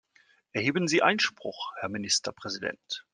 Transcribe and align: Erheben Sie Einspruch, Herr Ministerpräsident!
Erheben 0.53 0.87
Sie 0.87 1.03
Einspruch, 1.03 1.73
Herr 1.79 1.89
Ministerpräsident! 1.89 3.05